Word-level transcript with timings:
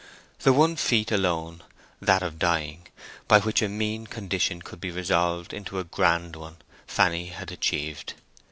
The 0.39 0.51
one 0.51 0.77
feat 0.77 1.11
alone—that 1.11 2.23
of 2.23 2.39
dying—by 2.39 3.39
which 3.41 3.61
a 3.61 3.69
mean 3.69 4.07
condition 4.07 4.63
could 4.63 4.81
be 4.81 4.89
resolved 4.89 5.53
into 5.53 5.77
a 5.77 5.83
grand 5.83 6.35
one, 6.35 6.57
Fanny 6.87 7.27
had 7.27 7.51
achieved. 7.51 8.15